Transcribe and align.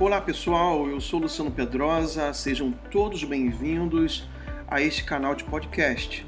Olá 0.00 0.18
pessoal, 0.18 0.88
eu 0.88 0.98
sou 0.98 1.20
Luciano 1.20 1.50
Pedrosa, 1.50 2.32
sejam 2.32 2.72
todos 2.90 3.22
bem-vindos 3.22 4.26
a 4.66 4.80
este 4.80 5.04
canal 5.04 5.34
de 5.34 5.44
podcast. 5.44 6.26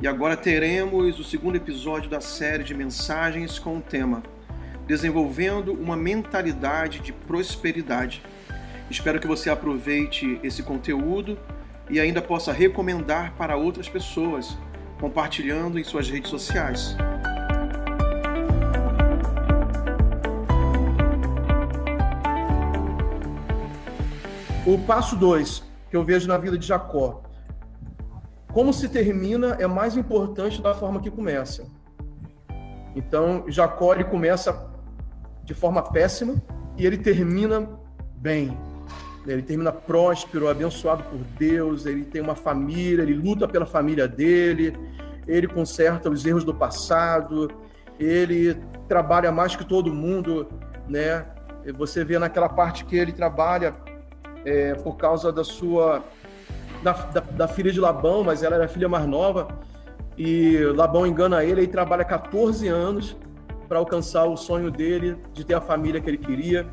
E 0.00 0.06
agora 0.06 0.36
teremos 0.36 1.18
o 1.18 1.24
segundo 1.24 1.56
episódio 1.56 2.08
da 2.08 2.20
série 2.20 2.62
de 2.62 2.72
mensagens 2.72 3.58
com 3.58 3.78
o 3.78 3.80
tema 3.80 4.22
Desenvolvendo 4.86 5.72
uma 5.72 5.96
mentalidade 5.96 7.00
de 7.00 7.12
prosperidade. 7.12 8.22
Espero 8.88 9.18
que 9.18 9.26
você 9.26 9.50
aproveite 9.50 10.38
esse 10.44 10.62
conteúdo 10.62 11.36
e 11.90 11.98
ainda 11.98 12.22
possa 12.22 12.52
recomendar 12.52 13.34
para 13.34 13.56
outras 13.56 13.88
pessoas, 13.88 14.56
compartilhando 15.00 15.76
em 15.76 15.82
suas 15.82 16.08
redes 16.08 16.30
sociais. 16.30 16.96
O 24.64 24.78
passo 24.78 25.16
2 25.16 25.64
que 25.90 25.96
eu 25.96 26.04
vejo 26.04 26.28
na 26.28 26.38
vida 26.38 26.56
de 26.56 26.64
Jacó. 26.64 27.22
Como 28.52 28.72
se 28.72 28.88
termina 28.88 29.56
é 29.58 29.66
mais 29.66 29.96
importante 29.96 30.62
da 30.62 30.72
forma 30.72 31.00
que 31.00 31.10
começa. 31.10 31.66
Então, 32.94 33.44
Jacó 33.48 33.92
ele 33.92 34.04
começa 34.04 34.70
de 35.42 35.52
forma 35.52 35.82
péssima 35.82 36.40
e 36.78 36.86
ele 36.86 36.96
termina 36.96 37.68
bem. 38.16 38.56
Ele 39.26 39.42
termina 39.42 39.72
próspero, 39.72 40.48
abençoado 40.48 41.02
por 41.04 41.18
Deus, 41.38 41.84
ele 41.84 42.04
tem 42.04 42.22
uma 42.22 42.36
família, 42.36 43.02
ele 43.02 43.14
luta 43.14 43.48
pela 43.48 43.66
família 43.66 44.06
dele, 44.06 44.76
ele 45.26 45.48
conserta 45.48 46.08
os 46.08 46.24
erros 46.24 46.44
do 46.44 46.54
passado, 46.54 47.50
ele 47.98 48.56
trabalha 48.86 49.32
mais 49.32 49.56
que 49.56 49.64
todo 49.64 49.92
mundo, 49.92 50.48
né? 50.88 51.26
Você 51.76 52.04
vê 52.04 52.18
naquela 52.18 52.48
parte 52.48 52.84
que 52.84 52.96
ele 52.96 53.12
trabalha 53.12 53.74
é, 54.44 54.74
por 54.74 54.96
causa 54.96 55.32
da 55.32 55.44
sua 55.44 56.02
da, 56.82 56.92
da, 56.92 57.20
da, 57.20 57.48
filha 57.48 57.70
de 57.72 57.80
Labão, 57.80 58.24
mas 58.24 58.42
ela 58.42 58.56
era 58.56 58.64
a 58.64 58.68
filha 58.68 58.88
mais 58.88 59.06
nova 59.06 59.48
e 60.16 60.58
Labão 60.74 61.06
engana 61.06 61.44
ele 61.44 61.62
e 61.62 61.66
trabalha 61.66 62.04
14 62.04 62.66
anos 62.68 63.16
para 63.68 63.78
alcançar 63.78 64.24
o 64.24 64.36
sonho 64.36 64.70
dele 64.70 65.16
de 65.32 65.44
ter 65.44 65.54
a 65.54 65.60
família 65.60 66.00
que 66.00 66.10
ele 66.10 66.18
queria. 66.18 66.66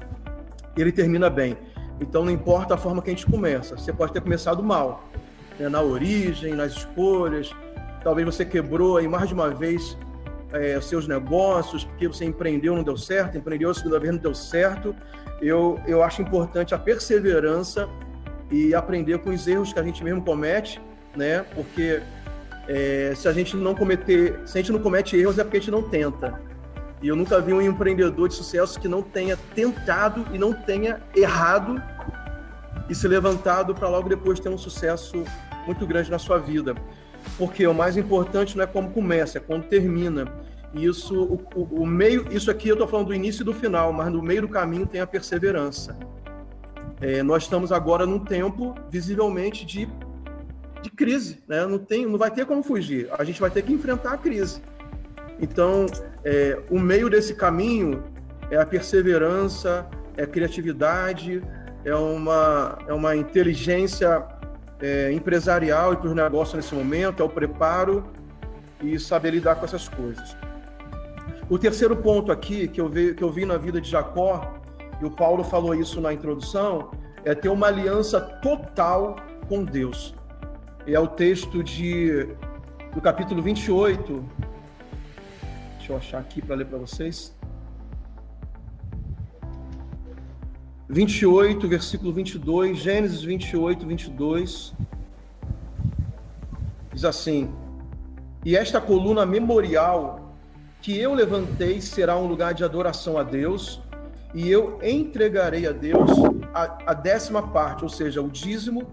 Ele 0.76 0.92
termina 0.92 1.30
bem. 1.30 1.58
Então 2.02 2.26
não 2.26 2.32
importa 2.32 2.74
a 2.74 2.78
forma 2.78 3.02
que 3.02 3.10
a 3.10 3.14
gente 3.14 3.26
começa. 3.26 3.78
Você 3.78 3.94
pode 3.94 4.12
ter 4.12 4.22
começado 4.22 4.62
mal, 4.64 5.04
né, 5.58 5.70
na 5.70 5.82
origem, 5.82 6.54
nas 6.54 6.74
escolhas. 6.74 7.56
Talvez 8.04 8.26
você 8.26 8.46
quebrou 8.46 8.98
aí 8.98 9.08
mais 9.08 9.28
de 9.28 9.34
uma 9.34 9.50
vez 9.50 9.98
é, 10.52 10.80
seus 10.82 11.08
negócios, 11.08 11.84
porque 11.84 12.08
você 12.08 12.26
empreendeu 12.26 12.76
não 12.76 12.84
deu 12.84 12.98
certo, 12.98 13.38
empreendeu 13.38 13.70
a 13.70 13.74
segunda 13.74 14.00
vez 14.00 14.14
não 14.14 14.20
deu 14.20 14.34
certo. 14.34 14.96
Eu, 15.42 15.80
eu 15.88 16.04
acho 16.04 16.22
importante 16.22 16.74
a 16.74 16.78
perseverança 16.78 17.88
e 18.52 18.74
aprender 18.74 19.20
com 19.20 19.30
os 19.30 19.48
erros 19.48 19.72
que 19.72 19.80
a 19.80 19.84
gente 19.84 20.04
mesmo 20.04 20.22
comete, 20.22 20.82
né? 21.16 21.46
Porque 21.56 22.02
é, 22.68 23.14
se 23.16 23.28
a 23.28 23.34
gente 23.34 23.56
não 23.56 23.76
cometer, 23.76 24.40
se 24.46 24.58
a 24.58 24.62
gente 24.62 24.72
não 24.72 24.80
comete 24.80 25.16
erros 25.16 25.38
é 25.38 25.44
porque 25.44 25.58
a 25.58 25.60
gente 25.60 25.72
não 25.72 25.84
tenta. 25.84 26.40
E 27.02 27.08
eu 27.08 27.16
nunca 27.16 27.40
vi 27.40 27.54
um 27.54 27.62
empreendedor 27.62 28.28
de 28.28 28.36
sucesso 28.36 28.80
que 28.80 28.88
não 28.88 29.02
tenha 29.02 29.38
tentado 29.56 30.26
e 30.34 30.38
não 30.38 30.52
tenha 30.52 31.02
errado 31.16 31.82
e 32.90 32.96
se 32.96 33.08
levantado 33.08 33.74
para 33.74 33.88
logo 33.88 34.10
depois 34.10 34.40
ter 34.40 34.50
um 34.50 34.58
sucesso 34.58 35.24
muito 35.66 35.86
grande 35.88 36.12
na 36.12 36.20
sua 36.20 36.38
vida. 36.38 36.76
Porque 37.38 37.66
o 37.66 37.74
mais 37.74 37.98
importante 37.98 38.58
não 38.58 38.64
é 38.64 38.68
como 38.68 38.90
começa, 38.90 39.38
é 39.38 39.42
quando 39.42 39.66
termina. 39.66 40.26
E 40.74 40.86
isso, 40.86 41.24
o, 41.24 41.42
o, 41.56 41.82
o 41.82 41.86
meio, 41.86 42.28
isso 42.32 42.52
aqui 42.52 42.70
eu 42.70 42.74
estou 42.74 42.88
falando 42.88 43.08
do 43.08 43.14
início 43.14 43.42
e 43.42 43.46
do 43.46 43.54
final, 43.54 43.92
mas 43.92 44.12
no 44.12 44.22
meio 44.22 44.42
do 44.42 44.48
caminho 44.48 44.86
tem 44.86 45.02
a 45.02 45.08
perseverança. 45.08 45.98
É, 47.02 47.24
nós 47.24 47.44
estamos 47.44 47.72
agora 47.72 48.06
num 48.06 48.20
tempo 48.20 48.76
visivelmente 48.90 49.66
de, 49.66 49.88
de 50.82 50.90
crise, 50.90 51.42
né? 51.48 51.66
Não 51.66 51.80
tem, 51.80 52.06
não 52.06 52.18
vai 52.18 52.30
ter 52.30 52.46
como 52.46 52.62
fugir. 52.62 53.08
A 53.18 53.24
gente 53.24 53.40
vai 53.40 53.50
ter 53.50 53.62
que 53.62 53.72
enfrentar 53.72 54.14
a 54.14 54.18
crise. 54.18 54.62
Então, 55.42 55.86
é, 56.24 56.60
o 56.70 56.78
meio 56.78 57.10
desse 57.10 57.34
caminho 57.34 58.04
é 58.52 58.58
a 58.58 58.66
perseverança, 58.66 59.88
é 60.18 60.24
a 60.24 60.28
criatividade, 60.28 61.42
é 61.86 61.96
uma, 61.96 62.78
é 62.88 62.94
uma 62.94 63.16
inteligência 63.16 64.22
é, 64.82 65.12
empresarial 65.12 65.94
e 65.94 65.98
para 65.98 66.08
os 66.08 66.16
negócios 66.16 66.56
nesse 66.56 66.74
momento, 66.74 67.22
é 67.22 67.26
o 67.26 67.30
preparo 67.30 68.04
e 68.82 68.98
saber 69.00 69.32
lidar 69.32 69.56
com 69.56 69.66
essas 69.66 69.88
coisas. 69.88 70.36
O 71.50 71.58
terceiro 71.58 71.96
ponto 71.96 72.32
aqui 72.32 72.68
que 72.68 72.80
eu 72.80 72.88
vi, 72.88 73.14
que 73.14 73.24
eu 73.24 73.32
vi 73.32 73.46
na 73.46 73.58
vida 73.58 73.82
de 73.82 73.90
Jacó, 73.90 74.56
e 75.02 75.06
o 75.06 75.12
Paulo 75.12 75.44
falou 75.44 75.74
isso 75.74 76.00
na 76.00 76.14
introdução, 76.14 76.92
é 77.24 77.34
ter 77.34 77.50
uma 77.50 77.68
aliança 77.68 78.20
total 78.20 79.16
com 79.48 79.64
Deus. 79.64 80.14
E 80.86 80.94
é 80.94 81.00
o 81.00 81.08
texto 81.08 81.64
de, 81.64 82.28
do 82.94 83.02
capítulo 83.02 83.42
28. 83.42 84.24
Deixa 85.78 85.94
eu 85.94 85.98
achar 85.98 86.20
aqui 86.20 86.42
para 86.42 86.56
ler 86.56 86.66
para 86.66 86.78
vocês. 86.78 87.39
28, 90.90 91.68
versículo 91.68 92.12
22, 92.12 92.80
Gênesis 92.80 93.22
28, 93.22 93.86
22. 93.86 94.74
Diz 96.92 97.06
assim: 97.06 97.54
E 98.44 98.58
esta 98.58 98.82
coluna 98.82 99.24
memorial 99.24 100.34
que 100.82 100.98
eu 100.98 101.14
levantei 101.14 101.80
será 101.80 102.18
um 102.18 102.26
lugar 102.26 102.56
de 102.56 102.64
adoração 102.64 103.20
a 103.20 103.24
Deus, 103.24 103.80
e 104.34 104.50
eu 104.50 104.80
entregarei 104.82 105.68
a 105.68 105.72
Deus 105.72 106.10
a, 106.54 106.78
a 106.88 106.94
décima 106.96 107.48
parte, 107.50 107.84
ou 107.84 107.90
seja, 107.90 108.20
o 108.20 108.28
dízimo 108.28 108.88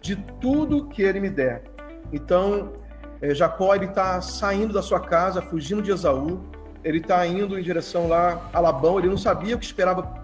de 0.00 0.14
tudo 0.40 0.86
que 0.86 1.02
ele 1.02 1.18
me 1.18 1.30
der. 1.30 1.64
Então, 2.12 2.74
é, 3.20 3.34
Jacó 3.34 3.74
ele 3.74 3.86
está 3.86 4.20
saindo 4.20 4.72
da 4.72 4.82
sua 4.82 5.00
casa, 5.00 5.42
fugindo 5.42 5.82
de 5.82 5.90
Esaú, 5.90 6.40
ele 6.84 6.98
está 6.98 7.26
indo 7.26 7.58
em 7.58 7.62
direção 7.62 8.06
lá 8.06 8.48
a 8.52 8.60
Labão, 8.60 8.98
ele 8.98 9.08
não 9.08 9.18
sabia 9.18 9.56
o 9.56 9.58
que 9.58 9.64
esperava 9.64 10.19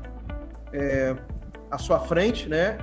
é, 0.77 1.17
à 1.71 1.79
sua 1.79 1.99
frente, 1.99 2.49
né? 2.49 2.77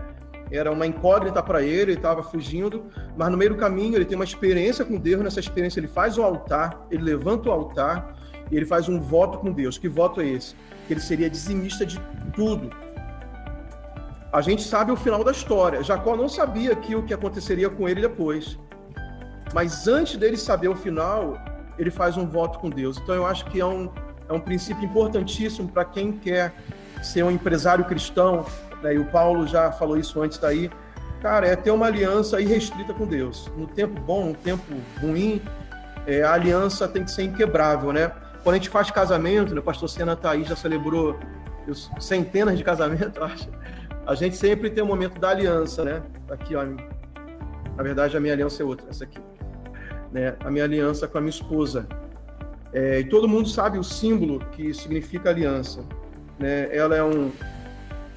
Era 0.52 0.72
uma 0.72 0.86
incógnita 0.86 1.42
para 1.42 1.62
ele, 1.62 1.92
ele 1.92 1.94
estava 1.94 2.22
fugindo, 2.22 2.86
mas 3.16 3.30
no 3.30 3.38
meio 3.38 3.52
do 3.52 3.58
caminho 3.58 3.96
ele 3.96 4.06
tem 4.06 4.16
uma 4.16 4.26
experiência 4.26 4.84
com 4.84 4.98
Deus. 4.98 5.24
Nessa 5.24 5.40
experiência 5.40 5.80
ele 5.80 5.88
faz 5.88 6.18
o 6.18 6.24
altar, 6.24 6.86
ele 6.92 7.04
levanta 7.04 7.50
o 7.50 7.52
altar 7.52 8.16
e 8.52 8.56
ele 8.56 8.66
faz 8.66 8.90
um 8.90 9.00
voto 9.00 9.38
com 9.40 9.52
Deus. 9.52 9.78
Que 9.78 9.88
voto 9.88 10.22
é 10.22 10.28
esse? 10.28 10.56
Que 10.88 10.94
ele 10.94 11.00
seria 11.00 11.30
dizimista 11.30 11.86
de 11.86 12.00
tudo. 12.36 12.70
A 14.32 14.42
gente 14.42 14.64
sabe 14.64 14.92
o 14.92 14.96
final 14.96 15.24
da 15.24 15.32
história. 15.32 15.84
Jacó 15.84 16.16
não 16.16 16.28
sabia 16.28 16.76
que 16.76 16.96
o 16.96 17.04
que 17.04 17.14
aconteceria 17.14 17.70
com 17.70 17.88
ele 17.88 18.02
depois. 18.02 18.58
Mas 19.54 19.88
antes 19.88 20.18
dele 20.18 20.36
saber 20.36 20.68
o 20.68 20.76
final, 20.76 21.38
ele 21.78 21.92
faz 21.92 22.18
um 22.18 22.28
voto 22.28 22.60
com 22.60 22.70
Deus. 22.70 22.98
Então 22.98 23.16
eu 23.16 23.26
acho 23.26 23.46
que 23.46 23.60
é 23.60 23.66
um, 23.66 23.90
é 24.28 24.34
um 24.34 24.40
princípio 24.40 24.84
importantíssimo 24.84 25.70
para 25.70 25.86
quem 25.86 26.12
quer 26.12 26.54
ser 27.04 27.24
um 27.24 27.32
empresário 27.32 27.86
cristão, 27.86 28.46
né? 28.82 28.96
e 28.96 29.00
o 29.00 29.06
Paulo 29.06 29.48
já 29.48 29.72
falou 29.72 29.98
isso 29.98 30.22
antes 30.22 30.38
daí, 30.38 30.70
cara, 31.22 31.48
é 31.48 31.56
ter 31.56 31.72
uma 31.72 31.88
aliança 31.88 32.42
irrestrita 32.42 32.94
com 32.94 33.06
Deus. 33.06 33.52
No 33.58 33.68
tempo 33.68 34.00
bom, 34.02 34.28
no 34.28 34.34
tempo 34.34 34.64
ruim, 35.00 35.42
é, 36.06 36.22
a 36.24 36.34
aliança 36.34 36.88
tem 36.88 37.04
que 37.04 37.12
ser 37.12 37.24
inquebrável, 37.24 37.94
né? 37.94 38.12
Quando 38.44 38.56
a 38.56 38.58
gente 38.58 38.70
faz 38.70 38.92
casamento, 38.92 39.54
né, 39.54 39.62
o 39.62 39.64
pastor 39.64 39.90
Sena 39.90 40.16
tá 40.16 40.32
aí, 40.32 40.44
já 40.44 40.56
celebrou 40.56 41.18
centenas 42.00 42.58
de 42.58 42.64
casamentos, 42.64 43.16
acho. 43.22 43.50
A 44.06 44.16
gente 44.16 44.36
sempre 44.36 44.70
tem 44.70 44.84
um 44.84 44.88
momento 44.88 45.18
da 45.18 45.30
aliança, 45.30 45.86
né? 45.86 46.04
Aqui, 46.30 46.56
ó. 46.56 46.66
Na 47.76 47.82
verdade, 47.82 48.18
a 48.18 48.20
minha 48.20 48.34
aliança 48.34 48.62
é 48.62 48.66
outra, 48.66 48.86
essa 48.90 49.06
aqui. 49.06 49.20
Né? 50.12 50.36
A 50.42 50.52
minha 50.52 50.66
aliança 50.66 51.08
com 51.08 51.18
a 51.18 51.22
minha 51.22 51.30
esposa. 51.30 51.88
É, 52.74 53.00
e 53.00 53.06
todo 53.06 53.28
mundo 53.28 53.48
sabe 53.48 53.78
o 53.78 53.84
símbolo 53.84 54.40
que 54.52 54.74
significa 54.74 55.30
aliança. 55.30 55.84
Né? 56.44 56.68
Ela 56.76 56.98
é 56.98 57.02
um, 57.02 57.32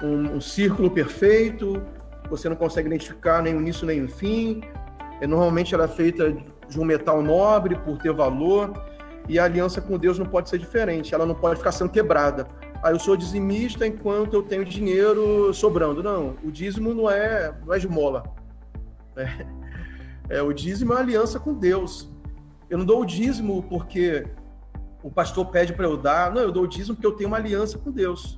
um, 0.03 0.35
um, 0.35 0.41
círculo 0.41 0.91
perfeito, 0.91 1.81
você 2.29 2.49
não 2.49 2.57
consegue 2.57 2.89
identificar 2.89 3.41
nem 3.41 3.55
o 3.55 3.61
início 3.61 3.87
nem 3.87 4.03
o 4.03 4.09
fim. 4.09 4.61
É, 5.21 5.25
normalmente 5.25 5.73
ela 5.73 5.85
é 5.85 5.87
feita 5.87 6.35
de 6.67 6.77
um 6.77 6.83
metal 6.83 7.23
nobre 7.23 7.75
por 7.77 7.97
ter 7.97 8.11
valor, 8.11 8.73
e 9.29 9.39
a 9.39 9.45
aliança 9.45 9.79
com 9.79 9.97
Deus 9.97 10.19
não 10.19 10.25
pode 10.25 10.49
ser 10.49 10.57
diferente, 10.57 11.15
ela 11.15 11.25
não 11.25 11.35
pode 11.35 11.55
ficar 11.55 11.71
sendo 11.71 11.89
quebrada. 11.89 12.45
Ah, 12.83 12.91
eu 12.91 12.99
sou 12.99 13.15
dizimista 13.15 13.87
enquanto 13.87 14.33
eu 14.33 14.43
tenho 14.43 14.65
dinheiro 14.65 15.53
sobrando. 15.53 16.03
Não, 16.03 16.35
o 16.43 16.51
dízimo 16.51 16.93
não 16.93 17.09
é, 17.09 17.53
não 17.65 17.73
é 17.73 17.77
esmola. 17.77 18.23
É, 19.15 20.37
é, 20.37 20.41
o 20.41 20.51
dízimo 20.51 20.93
é 20.93 20.99
aliança 20.99 21.39
com 21.39 21.53
Deus. 21.53 22.11
Eu 22.69 22.77
não 22.77 22.85
dou 22.85 23.01
o 23.03 23.05
dízimo 23.05 23.63
porque 23.63 24.27
o 25.07 25.09
pastor 25.09 25.45
pede 25.45 25.71
para 25.71 25.85
eu 25.85 25.95
dar, 25.95 26.33
não, 26.33 26.41
eu 26.41 26.51
dou 26.51 26.63
o 26.63 26.67
dízimo 26.67 26.93
porque 26.93 27.07
eu 27.07 27.13
tenho 27.13 27.29
uma 27.29 27.37
aliança 27.37 27.77
com 27.77 27.89
Deus. 27.89 28.37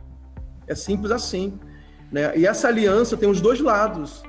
É 0.68 0.76
simples 0.76 1.12
assim. 1.12 1.60
Né? 2.12 2.38
E 2.38 2.46
essa 2.46 2.68
aliança 2.68 3.18
tem 3.18 3.28
os 3.28 3.42
dois 3.42 3.60
lados. 3.60 4.22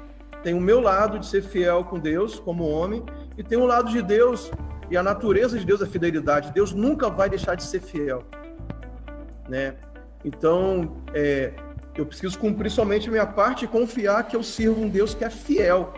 Tem 0.42 0.54
o 0.54 0.60
meu 0.60 0.80
lado 0.80 1.18
de 1.18 1.26
ser 1.26 1.42
fiel 1.42 1.84
com 1.84 1.98
Deus 1.98 2.40
como 2.40 2.66
homem, 2.66 3.04
e 3.36 3.42
tem 3.44 3.58
o 3.58 3.66
lado 3.66 3.90
de 3.90 4.00
Deus, 4.00 4.50
e 4.90 4.96
a 4.96 5.02
natureza 5.02 5.58
de 5.58 5.66
Deus 5.66 5.82
é 5.82 5.86
fidelidade. 5.86 6.50
Deus 6.50 6.72
nunca 6.72 7.10
vai 7.10 7.28
deixar 7.28 7.56
de 7.56 7.62
ser 7.62 7.80
fiel. 7.80 8.24
Né? 9.46 9.74
Então, 10.24 10.96
é, 11.12 11.52
eu 11.94 12.06
preciso 12.06 12.38
cumprir 12.38 12.70
somente 12.70 13.08
a 13.08 13.12
minha 13.12 13.26
parte 13.26 13.66
e 13.66 13.68
confiar 13.68 14.26
que 14.26 14.34
eu 14.34 14.42
sirvo 14.42 14.80
um 14.80 14.88
Deus 14.88 15.12
que 15.12 15.26
é 15.26 15.28
fiel. 15.28 15.92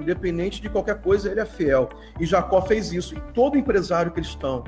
Independente 0.00 0.62
de 0.62 0.68
qualquer 0.68 1.02
coisa, 1.02 1.28
ele 1.28 1.40
é 1.40 1.44
fiel. 1.44 1.88
E 2.20 2.24
Jacó 2.24 2.62
fez 2.62 2.92
isso. 2.92 3.16
E 3.16 3.20
todo 3.32 3.58
empresário 3.58 4.12
cristão 4.12 4.62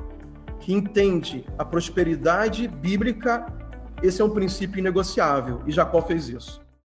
que 0.60 0.72
entende 0.72 1.44
a 1.58 1.64
prosperidade 1.64 2.68
bíblica, 2.68 3.46
esse 4.02 4.22
é 4.22 4.24
um 4.24 4.30
princípio 4.30 4.78
inegociável, 4.78 5.62
e 5.66 5.72
Jacó 5.72 6.00
fez 6.02 6.28
isso. 6.28 6.60